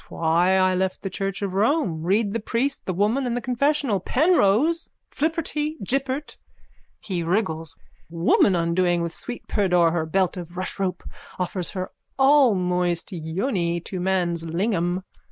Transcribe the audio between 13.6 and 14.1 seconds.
to